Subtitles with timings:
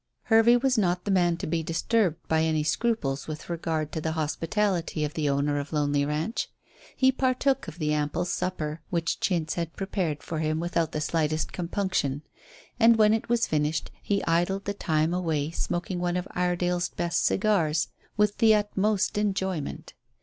[0.23, 4.13] Hervey was not the man to be disturbed by any scruples with regard to the
[4.13, 6.49] hospitality of the owner of Lonely Ranch.
[6.95, 11.53] He partook of the ample supper which Chintz had prepared for him without the slightest
[11.53, 12.23] compunction.
[12.79, 17.23] And when it was finished he idled the time away smoking one of Iredale's best
[17.23, 19.93] cigars with the utmost enjoyment.